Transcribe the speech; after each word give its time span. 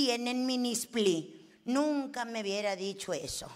tienen 0.00 0.46
minispli. 0.46 1.46
Nunca 1.66 2.24
me 2.24 2.40
hubiera 2.40 2.74
dicho 2.74 3.12
eso. 3.12 3.48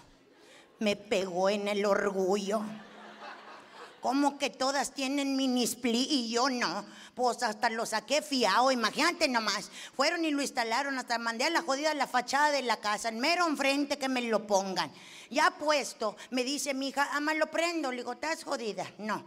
Me 0.79 0.95
pegó 0.95 1.49
en 1.49 1.67
el 1.67 1.85
orgullo. 1.85 2.61
¿Cómo 3.99 4.37
que 4.37 4.51
todas 4.51 4.93
tienen 4.93 5.35
minispli 5.35 6.07
y 6.07 6.29
yo 6.29 6.47
no? 6.49 6.85
Pues 7.15 7.41
hasta 7.41 7.71
lo 7.71 7.87
saqué 7.87 8.21
fiado, 8.21 8.71
imagínate 8.71 9.27
nomás. 9.27 9.71
Fueron 9.95 10.23
y 10.23 10.29
lo 10.29 10.43
instalaron, 10.43 10.99
hasta 10.99 11.17
mandé 11.17 11.45
a 11.45 11.49
la 11.49 11.63
jodida 11.63 11.95
la 11.95 12.05
fachada 12.05 12.51
de 12.51 12.61
la 12.61 12.77
casa, 12.77 13.09
en 13.09 13.19
mero 13.19 13.47
enfrente 13.47 13.97
que 13.97 14.07
me 14.07 14.21
lo 14.21 14.45
pongan. 14.45 14.91
Ya 15.31 15.49
puesto, 15.49 16.15
me 16.29 16.43
dice 16.43 16.75
mi 16.75 16.89
hija, 16.89 17.09
ama, 17.13 17.33
lo 17.33 17.49
prendo. 17.49 17.89
Le 17.89 17.97
digo, 17.97 18.13
¿estás 18.13 18.43
jodida? 18.43 18.85
No. 18.99 19.23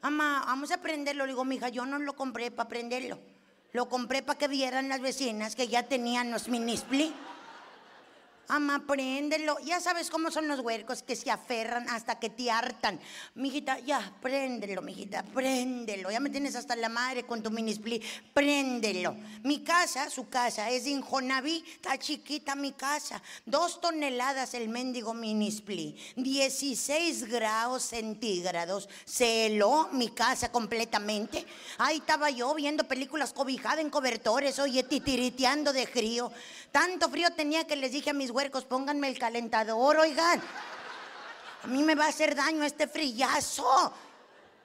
Ama, 0.00 0.44
vamos 0.46 0.70
a 0.70 0.78
prenderlo. 0.78 1.26
Le 1.26 1.32
digo, 1.32 1.44
mi 1.44 1.56
hija, 1.56 1.68
yo 1.68 1.84
no 1.84 1.98
lo 1.98 2.16
compré 2.16 2.50
para 2.50 2.70
prenderlo. 2.70 3.18
Lo 3.76 3.90
compré 3.90 4.22
para 4.22 4.38
que 4.38 4.48
vieran 4.48 4.88
las 4.88 5.02
vecinas 5.02 5.54
que 5.54 5.68
ya 5.68 5.82
tenían 5.82 6.30
los 6.30 6.48
minispli. 6.48 7.12
Ama, 8.48 8.86
préndelo. 8.86 9.58
Ya 9.64 9.80
sabes 9.80 10.08
cómo 10.08 10.30
son 10.30 10.46
los 10.46 10.60
huercos 10.60 11.02
que 11.02 11.16
se 11.16 11.30
aferran 11.30 11.88
hasta 11.88 12.18
que 12.18 12.30
te 12.30 12.50
hartan. 12.50 13.00
Mijita, 13.34 13.78
ya, 13.80 14.12
préndelo, 14.22 14.82
mijita, 14.82 15.24
préndelo. 15.24 16.10
Ya 16.10 16.20
me 16.20 16.30
tienes 16.30 16.54
hasta 16.54 16.76
la 16.76 16.88
madre 16.88 17.24
con 17.24 17.42
tu 17.42 17.50
minispli. 17.50 18.00
Préndelo. 18.32 19.16
Mi 19.42 19.64
casa, 19.64 20.08
su 20.10 20.28
casa, 20.28 20.70
es 20.70 20.84
de 20.84 20.90
Injonaví. 20.90 21.64
Está 21.74 21.98
chiquita 21.98 22.54
mi 22.54 22.72
casa. 22.72 23.20
Dos 23.44 23.80
toneladas 23.80 24.54
el 24.54 24.68
mendigo 24.68 25.12
minispli. 25.12 25.96
16 26.16 27.24
grados 27.24 27.82
centígrados. 27.82 28.88
Se 29.04 29.46
heló 29.46 29.88
mi 29.92 30.10
casa 30.10 30.52
completamente. 30.52 31.44
Ahí 31.78 31.96
estaba 31.96 32.30
yo 32.30 32.54
viendo 32.54 32.84
películas 32.84 33.32
cobijada 33.32 33.80
en 33.80 33.90
cobertores, 33.90 34.58
oye, 34.58 34.82
titiriteando 34.84 35.72
de 35.72 35.86
frío. 35.86 36.30
Tanto 36.70 37.08
frío 37.08 37.30
tenía 37.32 37.66
que 37.66 37.76
les 37.76 37.92
dije 37.92 38.10
a 38.10 38.12
mis 38.12 38.30
huercos, 38.36 38.64
pónganme 38.64 39.08
el 39.08 39.18
calentador, 39.18 39.96
oigan. 39.96 40.42
A 41.62 41.66
mí 41.68 41.82
me 41.82 41.94
va 41.94 42.04
a 42.04 42.08
hacer 42.08 42.34
daño 42.34 42.64
este 42.64 42.86
frillazo. 42.86 43.94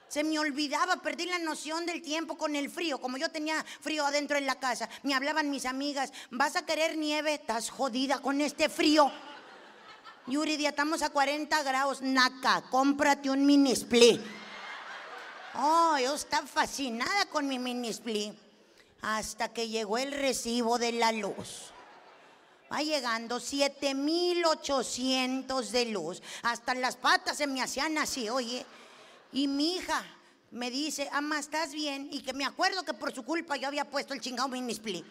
Se 0.10 0.26
me 0.26 0.38
olvidaba, 0.38 0.98
perdí 0.98 1.26
la 1.26 1.40
noción 1.40 1.86
del 1.86 2.02
tiempo 2.02 2.38
con 2.38 2.54
el 2.58 2.70
frío. 2.70 3.00
Como 3.00 3.16
yo 3.16 3.30
tenía 3.30 3.64
frío 3.80 4.06
adentro 4.06 4.38
en 4.38 4.46
la 4.46 4.56
casa, 4.56 4.90
me 5.04 5.14
hablaban 5.14 5.50
mis 5.50 5.66
amigas, 5.66 6.12
¿vas 6.32 6.58
a 6.58 6.66
querer 6.66 6.98
nieve? 6.98 7.36
Estás 7.36 7.70
jodida 7.70 8.20
con 8.20 8.42
este 8.42 8.68
frío. 8.68 9.10
Yuridia, 10.28 10.70
estamos 10.70 11.02
a 11.02 11.10
40 11.10 11.64
grados. 11.64 12.02
Naca, 12.02 12.64
cómprate 12.70 13.30
un 13.30 13.46
mini 13.46 13.72
split. 13.72 14.22
Oh, 15.56 15.98
yo 15.98 16.16
estaba 16.16 16.46
fascinada 16.46 17.26
con 17.28 17.48
mi 17.48 17.58
mini 17.58 17.88
split. 17.88 18.34
Hasta 19.02 19.54
que 19.54 19.70
llegó 19.70 19.98
el 19.98 20.12
recibo 20.12 20.78
de 20.78 20.92
la 20.92 21.14
luz. 21.14 21.72
Va 22.72 22.82
llegando 22.82 23.40
7800 23.40 25.72
de 25.72 25.86
luz. 25.86 26.22
Hasta 26.44 26.76
las 26.76 26.96
patas 26.96 27.38
se 27.38 27.48
me 27.48 27.62
hacían 27.62 27.98
así, 27.98 28.30
oye. 28.30 28.64
Y 29.34 29.48
mi 29.48 29.76
hija 29.76 30.04
me 30.52 30.72
dice, 30.72 31.10
ama, 31.12 31.40
¿estás 31.40 31.74
bien? 31.74 32.08
Y 32.12 32.22
que 32.22 32.34
me 32.34 32.46
acuerdo 32.46 32.84
que 32.84 32.94
por 32.94 33.14
su 33.14 33.24
culpa 33.24 33.58
yo 33.58 33.68
había 33.68 33.90
puesto 33.90 34.14
el 34.14 34.22
chingado 34.22 34.48
minispli. 34.50 35.04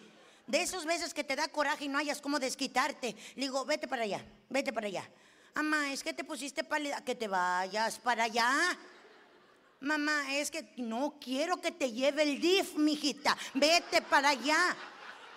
De 0.47 0.61
esos 0.61 0.85
veces 0.85 1.13
que 1.13 1.23
te 1.23 1.35
da 1.35 1.47
coraje 1.49 1.85
y 1.85 1.87
no 1.87 1.99
hayas 1.99 2.21
cómo 2.21 2.39
desquitarte. 2.39 3.15
Le 3.35 3.41
digo, 3.41 3.63
vete 3.65 3.87
para 3.87 4.03
allá, 4.03 4.25
vete 4.49 4.73
para 4.73 4.87
allá. 4.87 5.07
Ama, 5.53 5.93
es 5.93 6.03
que 6.03 6.13
te 6.13 6.23
pusiste 6.23 6.63
pálida. 6.63 7.03
Que 7.03 7.15
te 7.15 7.27
vayas 7.27 7.99
para 7.99 8.23
allá. 8.23 8.49
Mamá, 9.81 10.35
es 10.35 10.51
que 10.51 10.71
no 10.77 11.15
quiero 11.19 11.59
que 11.59 11.71
te 11.71 11.91
lleve 11.91 12.23
el 12.23 12.39
DIF, 12.39 12.75
mijita. 12.75 13.37
Vete 13.53 14.01
para 14.03 14.29
allá. 14.29 14.75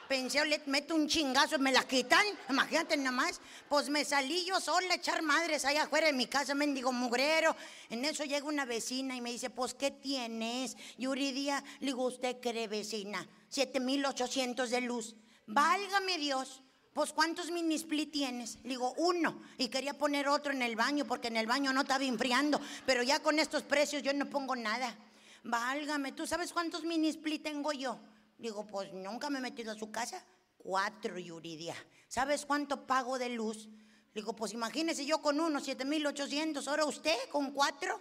Pensé, 0.09 0.45
le 0.45 0.61
meto 0.67 0.95
un 0.95 1.09
chingazo, 1.09 1.59
me 1.59 1.73
la 1.73 1.83
quitan. 1.85 2.25
Imagínate 2.51 2.97
nada 2.97 3.11
más. 3.11 3.41
Pues 3.69 3.89
me 3.89 4.05
salí 4.05 4.45
yo 4.45 4.61
sola 4.61 4.93
a 4.93 4.97
echar 4.97 5.23
madres 5.23 5.65
allá 5.65 5.85
afuera 5.85 6.07
de 6.07 6.13
mi 6.13 6.27
casa, 6.27 6.55
mendigo 6.55 6.93
mugrero. 6.93 7.57
En 7.89 8.05
eso 8.05 8.25
llega 8.25 8.47
una 8.47 8.65
vecina 8.65 9.17
y 9.17 9.21
me 9.21 9.33
dice, 9.33 9.51
pues, 9.51 9.75
¿qué 9.75 9.91
tienes? 9.91 10.77
Yuridia, 10.99 11.65
le 11.81 11.87
digo, 11.87 12.05
¿usted 12.05 12.39
cree, 12.41 12.69
vecina? 12.69 13.27
7800 13.49 14.71
de 14.71 14.81
luz. 14.83 15.17
Válgame 15.47 16.19
Dios. 16.19 16.63
Pues, 16.93 17.13
¿cuántos 17.13 17.51
mini 17.51 17.75
split 17.75 18.13
tienes? 18.13 18.59
Le 18.63 18.71
digo, 18.71 18.95
uno. 18.99 19.43
Y 19.59 19.69
quería 19.69 19.95
poner 19.95 20.29
otro 20.29 20.53
en 20.53 20.63
el 20.63 20.77
baño 20.77 21.07
porque 21.07 21.29
en 21.29 21.37
el 21.37 21.47
baño 21.47 21.73
no 21.73 21.81
estaba 21.81 22.05
enfriando. 22.05 22.61
Pero 22.87 23.03
ya 23.03 23.21
con 23.21 23.39
estos 23.39 23.63
precios 23.63 24.03
yo 24.03 24.13
no 24.13 24.27
pongo 24.31 24.55
nada. 24.55 24.95
Válgame, 25.43 26.13
¿tú 26.13 26.27
sabes 26.27 26.53
cuántos 26.53 26.85
mini 26.85 27.09
split 27.09 27.43
tengo 27.43 27.73
yo? 27.73 27.99
Digo, 28.39 28.67
pues 28.67 28.93
nunca 28.93 29.31
me 29.31 29.39
he 29.39 29.43
metido 29.43 29.73
a 29.73 29.79
su 29.79 29.91
casa. 29.91 30.25
Cuatro, 30.59 31.19
Yuridia. 31.19 31.75
¿Sabes 32.09 32.47
cuánto 32.47 32.87
pago 32.87 33.19
de 33.19 33.31
luz? 33.31 33.69
Digo, 34.15 34.35
pues 34.35 34.53
imagínese 34.53 35.05
yo 35.05 35.21
con 35.21 35.41
uno, 35.41 35.61
7,800. 35.61 36.67
Ahora 36.69 36.85
usted 36.85 37.17
con 37.31 37.53
cuatro, 37.53 38.01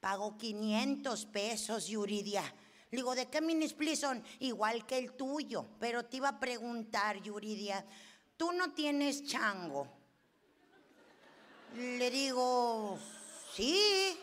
pago 0.00 0.36
500 0.36 1.26
pesos, 1.26 1.86
Yuridia. 1.86 2.42
Digo, 2.90 3.14
¿de 3.14 3.26
qué 3.26 3.40
minispli 3.40 3.96
son? 3.96 4.22
Igual 4.40 4.86
que 4.86 4.98
el 4.98 5.12
tuyo. 5.12 5.66
Pero 5.80 6.04
te 6.04 6.18
iba 6.18 6.28
a 6.28 6.38
preguntar, 6.38 7.20
Yuridia, 7.20 7.84
¿tú 8.36 8.52
no 8.52 8.72
tienes 8.72 9.24
chango? 9.24 9.88
Le 11.74 12.10
digo, 12.10 12.98
sí. 13.54 14.16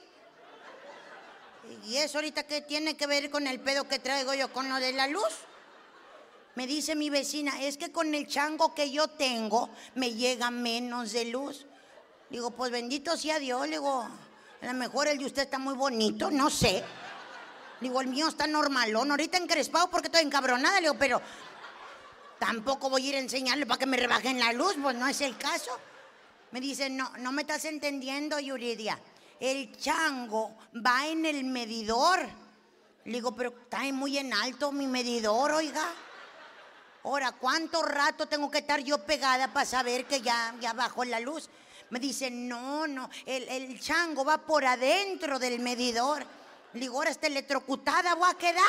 ¿Y 1.86 1.98
eso 1.98 2.20
ahorita 2.20 2.44
qué 2.44 2.62
tiene 2.62 2.96
que 2.96 3.08
ver 3.08 3.30
con 3.30 3.46
el 3.48 3.60
pedo 3.60 3.88
que 3.88 4.00
traigo 4.00 4.34
yo 4.34 4.54
con 4.54 4.70
lo 4.70 4.76
de 4.76 4.94
la 4.94 5.08
luz? 5.08 5.34
Me 6.56 6.68
dice 6.68 6.96
mi 6.96 7.10
vecina, 7.10 7.62
es 7.62 7.78
que 7.78 7.92
con 7.92 8.14
el 8.14 8.28
chango 8.28 8.76
que 8.76 8.92
yo 8.92 9.08
tengo 9.08 9.70
me 9.96 10.14
llega 10.14 10.52
menos 10.52 11.14
de 11.14 11.26
luz. 11.26 11.66
Digo, 12.30 12.52
pues 12.52 12.72
bendito 12.72 13.16
sea 13.16 13.40
Dios, 13.40 13.62
le 13.64 13.78
digo, 13.78 14.02
a 14.62 14.66
lo 14.66 14.74
mejor 14.74 15.08
el 15.08 15.18
de 15.18 15.26
usted 15.26 15.44
está 15.44 15.58
muy 15.58 15.76
bonito, 15.76 16.30
no 16.30 16.50
sé. 16.50 16.84
Digo, 17.80 18.02
el 18.02 18.08
mío 18.08 18.28
está 18.28 18.48
normalón, 18.48 19.12
ahorita 19.12 19.38
encrespado 19.38 19.90
porque 19.90 20.08
estoy 20.08 20.22
encabronada, 20.24 20.76
le 20.76 20.88
digo, 20.88 20.96
pero 21.00 21.22
tampoco 22.38 22.90
voy 22.90 23.06
a 23.06 23.10
ir 23.10 23.16
a 23.16 23.20
enseñarle 23.20 23.66
para 23.66 23.80
que 23.80 23.86
me 23.86 23.98
rebajen 23.98 24.40
la 24.40 24.52
luz, 24.52 24.76
pues 24.82 24.96
no 24.96 25.08
es 25.08 25.22
el 25.22 25.38
caso. 25.38 25.72
Me 26.52 26.60
dice, 26.60 26.90
no, 26.90 27.12
no 27.20 27.32
me 27.32 27.44
estás 27.44 27.64
entendiendo, 27.66 28.40
Yuridia. 28.40 29.00
El 29.40 29.76
chango 29.78 30.56
va 30.86 31.08
en 31.08 31.26
el 31.26 31.46
medidor. 31.46 32.20
Le 33.06 33.14
digo, 33.14 33.36
pero 33.36 33.54
está 33.64 33.82
muy 33.94 34.18
en 34.18 34.34
alto 34.34 34.72
mi 34.72 34.86
medidor, 34.86 35.52
oiga. 35.52 35.88
Ahora, 37.04 37.32
¿cuánto 37.32 37.82
rato 37.82 38.28
tengo 38.28 38.52
que 38.52 38.60
estar 38.60 38.80
yo 38.82 39.04
pegada 39.06 39.52
para 39.52 39.66
saber 39.66 40.06
que 40.06 40.22
ya, 40.22 40.56
ya 40.60 40.74
bajó 40.74 41.04
la 41.04 41.20
luz? 41.20 41.50
Me 41.90 42.00
dice, 42.00 42.30
no, 42.30 42.88
no, 42.88 43.10
el, 43.26 43.48
el 43.50 43.80
chango 43.80 44.24
va 44.24 44.38
por 44.38 44.64
adentro 44.64 45.40
del 45.40 45.60
medidor. 45.60 46.24
Le 46.74 46.80
digo, 46.80 46.98
ahora 46.98 47.10
está 47.10 47.28
electrocutada, 47.28 48.16
voy 48.16 48.30
a 48.30 48.38
quedar. 48.38 48.64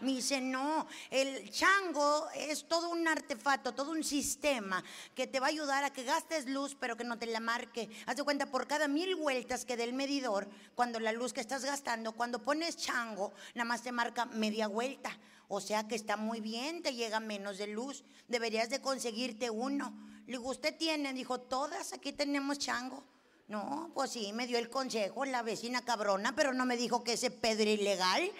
Me 0.00 0.12
dice, 0.12 0.40
no, 0.40 0.86
el 1.10 1.50
chango 1.50 2.28
es 2.34 2.66
todo 2.66 2.88
un 2.88 3.06
artefacto, 3.06 3.74
todo 3.74 3.92
un 3.92 4.02
sistema 4.02 4.82
que 5.14 5.26
te 5.26 5.40
va 5.40 5.46
a 5.46 5.50
ayudar 5.50 5.84
a 5.84 5.92
que 5.92 6.04
gastes 6.04 6.46
luz, 6.46 6.74
pero 6.78 6.96
que 6.96 7.04
no 7.04 7.18
te 7.18 7.26
la 7.26 7.38
marque. 7.38 7.90
Haz 8.06 8.16
de 8.16 8.24
cuenta, 8.24 8.46
por 8.46 8.66
cada 8.66 8.88
mil 8.88 9.14
vueltas 9.14 9.64
que 9.64 9.76
dé 9.76 9.84
el 9.84 9.92
medidor, 9.92 10.48
cuando 10.74 11.00
la 11.00 11.12
luz 11.12 11.32
que 11.32 11.40
estás 11.40 11.64
gastando, 11.64 12.12
cuando 12.12 12.42
pones 12.42 12.76
chango, 12.76 13.32
nada 13.54 13.66
más 13.66 13.82
te 13.82 13.92
marca 13.92 14.24
media 14.24 14.66
vuelta. 14.68 15.16
O 15.52 15.60
sea 15.60 15.88
que 15.88 15.96
está 15.96 16.16
muy 16.16 16.40
bien, 16.40 16.80
te 16.80 16.94
llega 16.94 17.18
menos 17.18 17.58
de 17.58 17.66
luz. 17.66 18.04
Deberías 18.28 18.70
de 18.70 18.80
conseguirte 18.80 19.50
uno. 19.50 19.92
Le 20.26 20.38
digo, 20.38 20.48
¿usted 20.48 20.76
tiene? 20.76 21.12
Dijo, 21.12 21.40
todas 21.40 21.92
aquí 21.92 22.12
tenemos 22.12 22.60
chango. 22.60 23.02
No, 23.48 23.90
pues 23.92 24.12
sí, 24.12 24.32
me 24.32 24.46
dio 24.46 24.58
el 24.58 24.70
consejo 24.70 25.24
la 25.24 25.42
vecina 25.42 25.84
cabrona, 25.84 26.36
pero 26.36 26.52
no 26.52 26.64
me 26.66 26.76
dijo 26.76 27.02
que 27.02 27.14
ese 27.14 27.32
pedro 27.32 27.68
ilegal. 27.68 28.30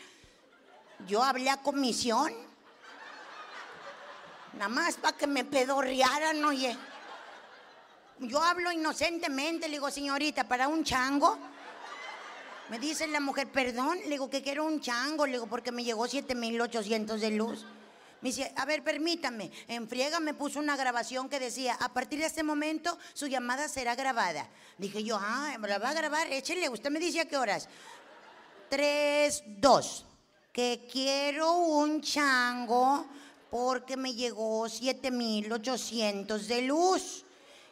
Yo 1.09 1.25
hablé 1.25 1.51
a 1.51 1.61
comisión. 1.61 2.33
Nada 4.53 4.69
más 4.69 4.95
para 4.95 5.17
que 5.17 5.27
me 5.27 5.45
pedorrearan, 5.45 6.45
oye. 6.45 6.79
Yo 8.21 8.41
hablo 8.41 8.71
inocentemente, 8.71 9.67
le 9.67 9.79
digo, 9.79 9.91
señorita, 9.91 10.45
para 10.45 10.69
un 10.69 10.85
chango. 10.85 11.37
Me 12.71 12.79
dice 12.79 13.09
la 13.09 13.19
mujer, 13.19 13.51
perdón, 13.51 13.99
le 14.05 14.11
digo 14.11 14.31
que 14.31 14.43
quiero 14.43 14.65
un 14.65 14.81
chango, 14.81 15.27
le 15.27 15.33
digo, 15.33 15.49
porque 15.49 15.73
me 15.73 15.83
llegó 15.83 16.07
7800 16.07 17.21
de 17.21 17.31
luz. 17.33 17.67
Me 18.21 18.29
dice, 18.29 18.53
a 18.55 18.65
ver, 18.65 18.85
permítame. 18.85 19.51
En 19.67 19.89
friega 19.89 20.21
me 20.21 20.35
puso 20.35 20.61
una 20.61 20.77
grabación 20.77 21.29
que 21.29 21.41
decía, 21.41 21.75
a 21.81 21.93
partir 21.93 22.21
de 22.21 22.27
este 22.27 22.45
momento 22.45 22.97
su 23.13 23.27
llamada 23.27 23.67
será 23.69 23.97
grabada. 23.97 24.49
Dije 24.79 25.03
yo, 25.03 25.19
ah, 25.21 25.57
¿me 25.59 25.67
la 25.67 25.79
va 25.79 25.89
a 25.91 25.95
grabar? 25.95 26.33
Échele, 26.33 26.69
usted 26.69 26.91
me 26.91 27.01
dice 27.01 27.19
a 27.21 27.25
qué 27.25 27.37
horas. 27.37 27.69
Tres, 28.69 29.43
dos. 29.45 30.07
Que 30.53 30.87
quiero 30.91 31.53
un 31.53 32.01
chango 32.03 33.05
porque 33.51 33.97
me 33.97 34.15
llegó 34.15 34.69
7800 34.69 36.47
de 36.47 36.63
luz. 36.63 37.25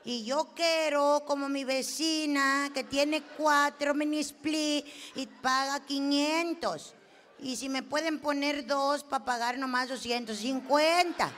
Y 0.09 0.25
yo 0.25 0.55
quiero, 0.57 1.23
como 1.27 1.51
mi 1.51 1.65
vecina, 1.65 2.71
que 2.73 2.83
tiene 2.83 3.21
cuatro 3.21 3.93
minispli 3.93 4.83
y 5.17 5.27
paga 5.27 5.85
500. 5.85 6.95
Y 7.41 7.57
si 7.57 7.69
me 7.69 7.83
pueden 7.83 8.19
poner 8.19 8.67
dos 8.67 9.05
para 9.05 9.27
pagar 9.27 9.59
nomás 9.59 9.91
250. 9.91 11.31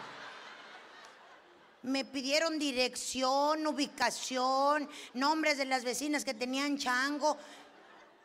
Me 1.82 2.04
pidieron 2.04 2.60
dirección, 2.60 3.66
ubicación, 3.66 4.88
nombres 5.14 5.58
de 5.58 5.64
las 5.64 5.82
vecinas 5.82 6.24
que 6.24 6.34
tenían 6.34 6.78
chango. 6.78 7.36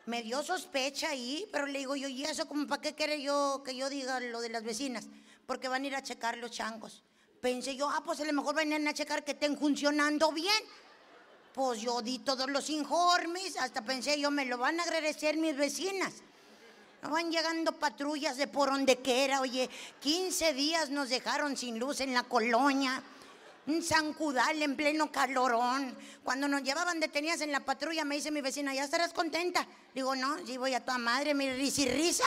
Me 0.05 0.21
dio 0.21 0.43
sospecha 0.43 1.09
ahí, 1.09 1.47
pero 1.51 1.65
le 1.65 1.79
digo 1.79 1.95
yo, 1.95 2.07
¿y 2.07 2.23
eso 2.23 2.47
como 2.47 2.67
para 2.67 2.83
qué 2.83 2.93
quiere 2.93 3.19
yo 3.19 3.63
que 3.65 3.75
yo 3.75 3.89
diga 3.89 4.19
lo 4.19 4.41
de 4.41 4.49
las 4.49 4.63
vecinas? 4.63 5.07
Porque 5.47 5.69
van 5.69 5.85
a 5.85 5.87
ir 5.87 5.95
a 5.95 6.03
checar 6.03 6.37
los 6.37 6.51
changos. 6.51 7.01
Pensé 7.45 7.75
yo, 7.75 7.87
ah, 7.87 8.01
pues 8.03 8.19
a 8.21 8.25
lo 8.25 8.33
mejor 8.33 8.55
van 8.55 8.87
a 8.87 8.91
checar 8.91 9.23
que 9.23 9.33
estén 9.33 9.55
funcionando 9.55 10.31
bien. 10.31 10.63
Pues 11.53 11.79
yo 11.79 12.01
di 12.01 12.17
todos 12.17 12.49
los 12.49 12.71
informes, 12.71 13.55
hasta 13.57 13.85
pensé 13.85 14.19
yo, 14.19 14.31
me 14.31 14.45
lo 14.45 14.57
van 14.57 14.79
a 14.79 14.83
agradecer 14.83 15.37
mis 15.37 15.55
vecinas. 15.55 16.11
No 17.03 17.11
van 17.11 17.29
llegando 17.29 17.73
patrullas 17.73 18.37
de 18.37 18.47
por 18.47 18.71
donde 18.71 18.97
quiera, 18.97 19.41
oye, 19.41 19.69
15 19.99 20.55
días 20.55 20.89
nos 20.89 21.09
dejaron 21.09 21.55
sin 21.55 21.77
luz 21.77 21.99
en 21.99 22.15
la 22.15 22.23
colonia. 22.23 23.03
Un 23.67 23.83
zancudal 23.83 24.59
en 24.63 24.75
pleno 24.75 25.11
calorón. 25.11 25.95
Cuando 26.23 26.47
nos 26.47 26.63
llevaban 26.63 26.99
detenidas 26.99 27.41
en 27.41 27.51
la 27.51 27.59
patrulla, 27.59 28.05
me 28.05 28.15
dice 28.15 28.31
mi 28.31 28.41
vecina, 28.41 28.73
¿ya 28.73 28.85
estarás 28.85 29.13
contenta? 29.13 29.67
Digo, 29.93 30.15
no, 30.15 30.43
sí 30.47 30.57
voy 30.57 30.73
a 30.73 30.83
toda 30.83 30.97
madre, 30.97 31.35
mi 31.35 31.47
risa 31.53 31.83
risa. 31.93 32.25